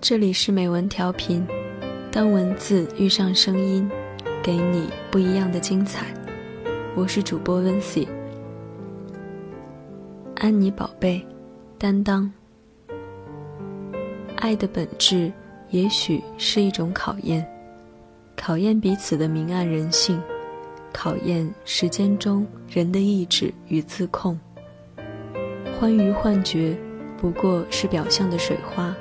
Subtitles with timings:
[0.00, 1.44] 这里是美文调频，
[2.12, 3.90] 当文字遇上声音，
[4.40, 6.06] 给你不一样的精彩。
[6.94, 8.06] 我是主播温 c
[10.36, 11.26] 安妮宝贝，
[11.78, 12.32] 担当。
[14.36, 15.32] 爱的本质
[15.70, 17.44] 也许是一种考验，
[18.36, 20.22] 考验彼此的明暗人性，
[20.92, 24.38] 考验时间中人的意志与自控。
[25.76, 26.78] 欢愉幻觉
[27.16, 28.94] 不过是表象的水花。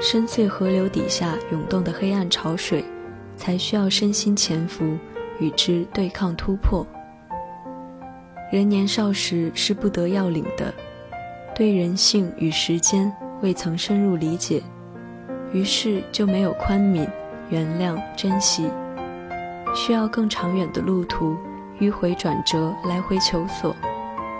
[0.00, 2.84] 深邃河流底下涌动的黑暗潮水，
[3.36, 4.96] 才需要身心潜伏，
[5.40, 6.86] 与之对抗突破。
[8.52, 10.72] 人年少时是不得要领的，
[11.54, 14.62] 对人性与时间未曾深入理解，
[15.52, 17.06] 于是就没有宽悯、
[17.50, 18.70] 原谅、珍惜。
[19.74, 21.36] 需要更长远的路途，
[21.80, 23.74] 迂回转折，来回求索，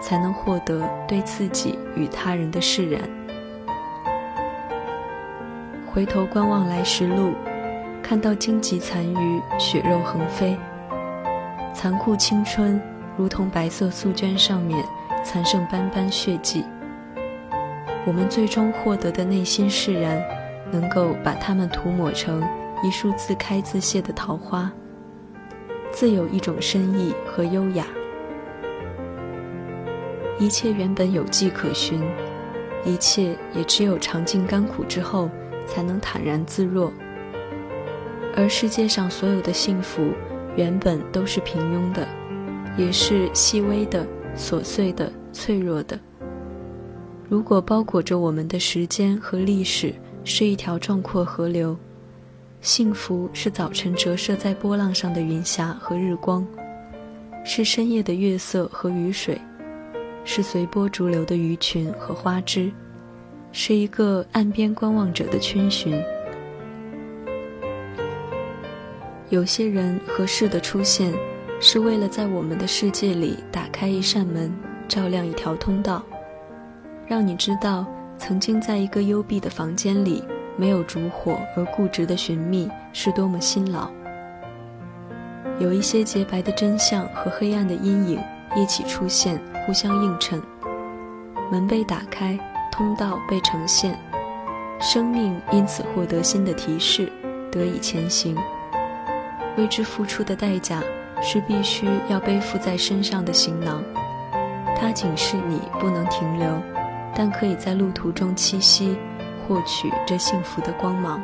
[0.00, 3.17] 才能获得对自己与他人的释然。
[5.98, 7.32] 回头观望来时路，
[8.00, 10.56] 看到荆棘残余，血肉横飞。
[11.74, 12.80] 残酷青春，
[13.16, 14.80] 如同白色素绢上面
[15.24, 16.64] 残剩斑斑血迹。
[18.06, 20.22] 我们最终获得的内心释然，
[20.70, 22.48] 能够把它们涂抹成
[22.84, 24.70] 一束自开自谢的桃花，
[25.90, 27.84] 自有一种深意和优雅。
[30.38, 32.00] 一切原本有迹可循，
[32.84, 35.28] 一切也只有尝尽甘苦之后。
[35.68, 36.90] 才能坦然自若，
[38.34, 40.10] 而世界上所有的幸福，
[40.56, 42.08] 原本都是平庸的，
[42.76, 46.00] 也是细微的、琐碎的、脆弱的。
[47.28, 49.94] 如果包裹着我们的时间和历史
[50.24, 51.76] 是一条壮阔河流，
[52.62, 56.44] 幸福是早晨折射在波浪上的云霞和日光，
[57.44, 59.38] 是深夜的月色和雨水，
[60.24, 62.72] 是随波逐流的鱼群和花枝。
[63.60, 66.00] 是一个岸边观望者的群寻。
[69.30, 71.12] 有些人和事的出现，
[71.60, 76.04] 是为了在我们的世界里打开一扇门，照亮一条通道，
[77.08, 77.84] 让你知道，
[78.16, 80.22] 曾经在一个幽闭的房间里，
[80.56, 83.90] 没有烛火而固执的寻觅是多么辛劳。
[85.58, 88.20] 有一些洁白的真相和黑暗的阴影
[88.54, 89.36] 一起出现，
[89.66, 90.40] 互相映衬，
[91.50, 92.38] 门被打开。
[92.78, 93.98] 通道被呈现，
[94.78, 97.10] 生命因此获得新的提示，
[97.50, 98.36] 得以前行。
[99.56, 100.80] 为之付出的代价
[101.20, 103.82] 是必须要背负在身上的行囊，
[104.76, 106.46] 它警示你不能停留，
[107.16, 108.96] 但可以在路途中栖息，
[109.48, 111.20] 获取这幸福的光芒。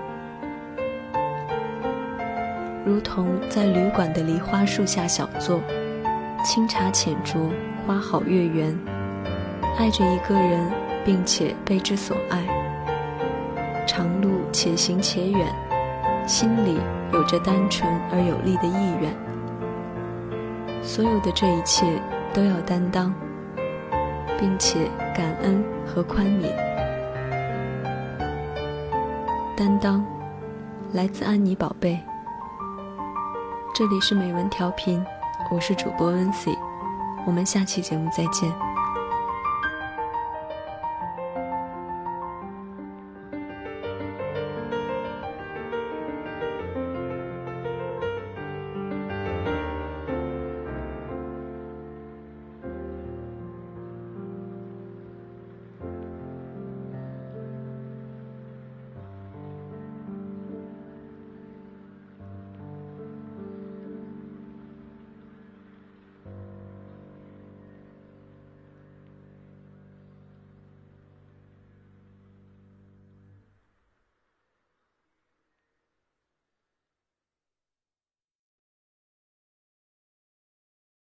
[2.85, 5.61] 如同在旅馆的梨花树下小坐，
[6.45, 7.49] 清茶浅酌，
[7.87, 8.77] 花好月圆，
[9.79, 10.84] 爱着一个人。
[11.05, 12.43] 并且被之所爱，
[13.87, 15.47] 长路且行且远，
[16.27, 16.79] 心里
[17.13, 19.13] 有着单纯而有力的意愿。
[20.83, 22.01] 所有的这一切
[22.33, 23.15] 都要担当，
[24.39, 26.51] 并且感恩和宽悯。
[29.57, 30.05] 担当，
[30.93, 32.01] 来自安妮宝贝。
[33.75, 35.05] 这里是美文调频，
[35.51, 36.57] 我是主播温 C，
[37.27, 38.64] 我们下期节目再见。